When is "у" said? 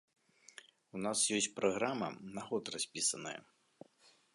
0.99-1.01